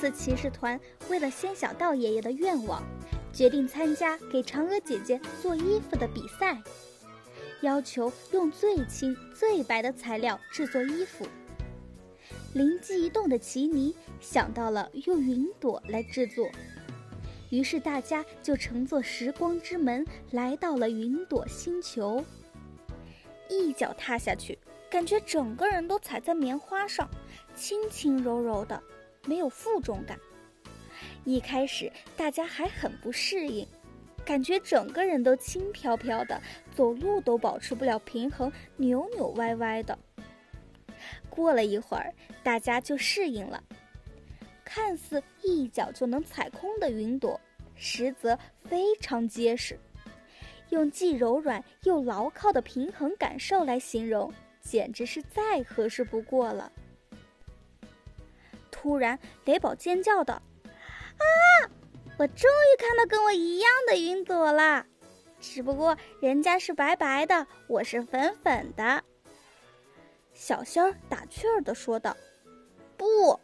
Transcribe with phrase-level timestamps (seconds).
[0.00, 2.82] 次骑士团为了仙小道爷爷的愿望，
[3.34, 6.58] 决定参加给嫦娥姐姐做衣服的比赛，
[7.60, 11.26] 要求用最轻最白的材料制作衣服。
[12.54, 16.48] 灵机一动的奇尼想到了用云朵来制作，
[17.50, 22.24] 于是大家就乘坐时光之门来到了云朵星球。
[23.50, 24.58] 一脚踏下去，
[24.88, 27.06] 感觉整个人都踩在棉花上，
[27.54, 28.82] 轻轻柔柔的。
[29.26, 30.18] 没有负重感。
[31.24, 33.66] 一开始大家还很不适应，
[34.24, 36.40] 感觉整个人都轻飘飘的，
[36.74, 39.98] 走路都保持不了平衡，扭扭歪歪的。
[41.28, 43.62] 过了一会儿，大家就适应了。
[44.64, 47.40] 看似一脚就能踩空的云朵，
[47.74, 49.78] 实则非常结实。
[50.68, 56.70] 用既柔软又牢靠的平衡感受来形容，简直是再合适不过了。
[58.80, 61.68] 突然，雷宝尖叫道：“啊！
[62.16, 64.86] 我终于看到跟我一样的云朵了，
[65.38, 69.04] 只不过人家是白白的，我是粉粉的。”
[70.32, 72.16] 小仙儿打趣儿的说道
[72.96, 73.38] ：“不，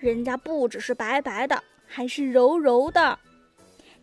[0.00, 3.16] 人家不只是白白的，还是柔柔的。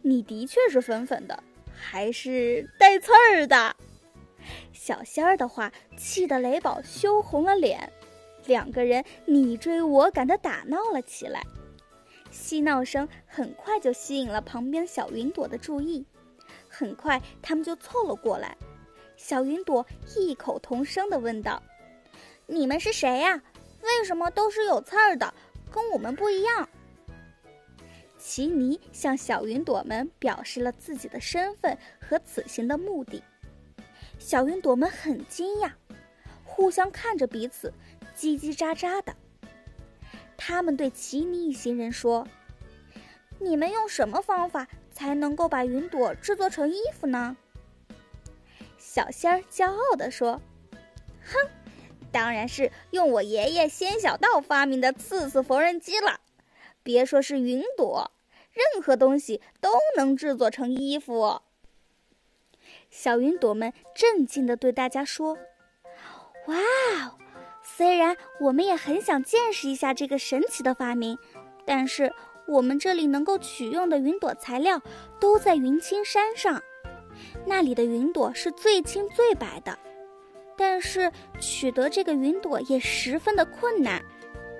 [0.01, 1.43] 你的确是粉粉的，
[1.75, 3.75] 还是带刺儿的。”
[4.71, 7.91] 小仙儿的话气得雷宝羞红了脸。
[8.45, 11.43] 两个人你追我赶的打闹了起来，
[12.31, 16.05] 嬉闹声很快就吸引了旁边小云朵的注意。
[16.67, 18.57] 很快，他们就凑了过来。
[19.15, 19.85] 小云朵
[20.15, 21.61] 异口同声地问道
[22.47, 23.41] ：“你们是谁呀？
[23.81, 25.33] 为什么都是有刺儿的，
[25.71, 26.67] 跟我们不一样？”
[28.17, 33.21] 奇尼向小云朵们表示了自己的身份和此行的目的。
[34.17, 35.71] 小云朵们很惊讶，
[36.53, 37.73] 互相看着彼此。
[38.15, 39.15] 叽叽喳喳的，
[40.37, 42.27] 他们对奇尼一行人说
[43.41, 47.35] ：“你们用什么方法才能够把云朵制作成衣服呢？”
[48.77, 50.39] 小仙儿骄傲地说
[51.25, 51.49] ：“哼，
[52.11, 56.21] 当然是用我爷爷仙小道发明的刺刺缝纫机了。
[56.83, 58.11] 别说是云朵，
[58.51, 61.41] 任何东西都能制作成衣服。”
[62.91, 65.39] 小云朵们震惊地对大家说
[66.47, 67.17] ：“哇哦！”
[67.63, 71.17] 虽然我们也很想见识一下这个神奇的发明，
[71.65, 72.13] 但是
[72.45, 74.81] 我们这里能够取用的云朵材料
[75.19, 76.61] 都在云青山上，
[77.45, 79.77] 那里的云朵是最轻最白的。
[80.55, 84.03] 但是取得这个云朵也十分的困难，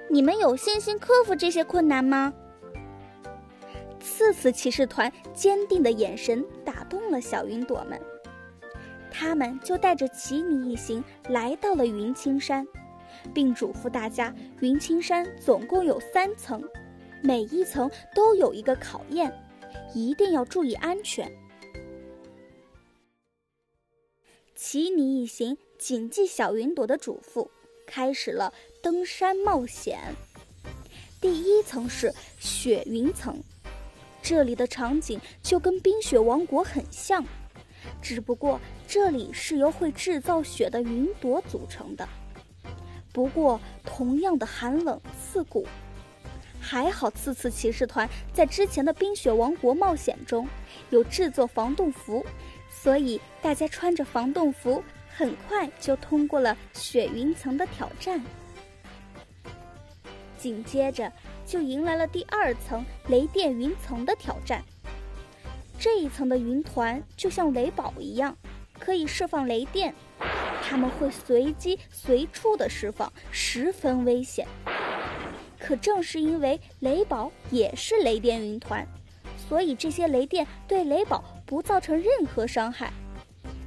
[0.10, 2.34] 你们有信心克服这些困难吗？
[4.00, 8.02] 次次骑士团坚定的眼神打动了小云朵们，
[9.14, 12.68] 他们就带着奇尼一行来到了云青山。
[13.32, 16.62] 并嘱咐大家，云青山总共有三层，
[17.22, 19.32] 每一层都有一个考验，
[19.94, 21.32] 一定要注意安全。
[24.56, 27.48] 奇尼一行谨记小云朵的嘱咐，
[27.86, 30.00] 开始了登山冒险。
[31.22, 33.42] 第一层是雪云层，
[34.22, 37.24] 这里的场景就跟冰雪王国很像，
[38.02, 42.08] 只不过这里是由会制造雪的云朵组成的。
[43.12, 45.68] 不过，同样的寒冷刺骨。
[46.60, 50.48] 还好，次次骑士团在之前的冰雪王国冒险中
[50.90, 52.26] 有制作防冻服，
[52.72, 58.24] 所以大家穿着防冻服，很快就通过了雪云层的挑战。
[60.38, 61.12] 紧接着，
[61.46, 64.64] 就迎来了第二层雷电云层的挑战。
[65.84, 68.38] 这一层的云团就像雷宝一样，
[68.80, 69.94] 可以释放雷电。
[70.62, 74.48] 他们会随机随处的释放，十分危险。
[75.60, 78.88] 可正是因为雷宝也是雷电云团，
[79.36, 82.94] 所以这些雷电对雷宝不造成任何伤害。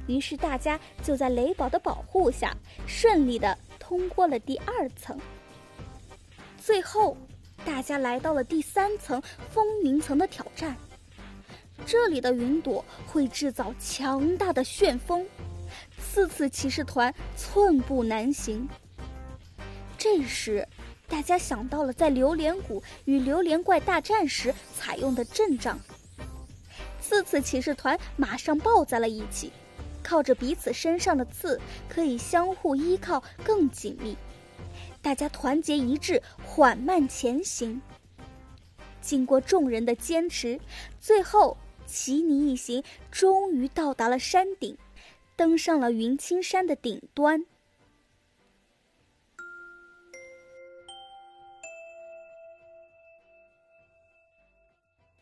[0.07, 2.51] 于是大家就在雷宝的保护下，
[2.87, 5.15] 顺利的通过了第二层。
[6.57, 7.15] 最后，
[7.63, 9.21] 大家来到了第三层
[9.51, 10.75] 风云层的挑战。
[11.85, 15.25] 这里的云朵会制造强大的旋风。
[15.97, 18.67] 次次骑士团寸步难行。
[19.97, 20.67] 这时，
[21.07, 25.79] 大家想到了在榴莲谷与榴莲怪大战时采用的阵仗。
[26.99, 29.51] 次次骑士团马上抱在了一起，
[30.03, 34.17] 靠着彼此身上的刺，可以相互依靠更紧密。
[35.01, 37.81] 大家团结一致，缓慢前行。
[39.01, 40.59] 经过众人的坚持，
[40.99, 41.57] 最后
[41.87, 44.77] 奇尼一行终于到达了山顶。
[45.35, 47.45] 登上了云青山的顶端。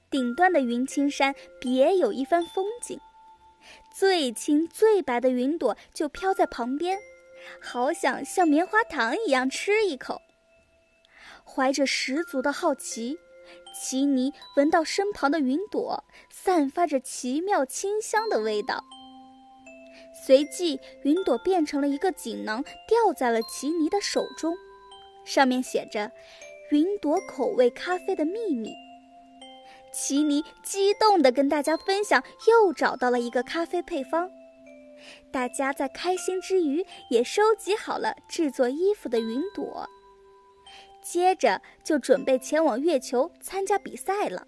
[0.09, 2.97] 顶端的云青山别有一番风景。
[3.93, 6.97] 最青最白的云朵就飘在旁边，
[7.61, 10.21] 好想像棉花糖一样吃一口。
[11.43, 13.19] 怀着十足的好奇，
[13.73, 18.83] 奇尼闻到身旁的云朵散发着奇妙清香的味道。
[20.25, 24.55] 随即，云朵变成了一个锦囊，掉在了奇尼的手中，
[25.23, 26.11] 上面写着
[26.71, 28.73] “云朵口味咖啡的秘密”。
[29.93, 34.29] 奇尼激动地跟大家分享，又找到了一个咖啡配方。
[35.31, 39.87] 大家在开心之余，也收集好了制作衣服的云朵。
[41.05, 44.47] 接着就准备前往月球参加比赛了。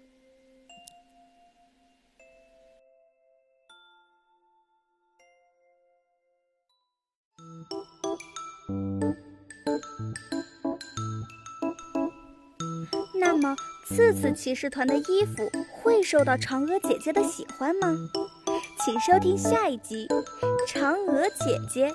[13.14, 13.54] 那么。
[13.90, 17.96] 次次骑士团的衣服会受到嫦娥姐姐的喜欢吗？
[18.84, 20.06] 请收听下一集
[20.68, 21.88] 《嫦娥姐姐》。